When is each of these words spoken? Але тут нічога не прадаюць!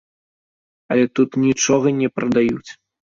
Але 0.95 1.03
тут 1.19 1.37
нічога 1.45 1.87
не 2.01 2.09
прадаюць! 2.17 2.71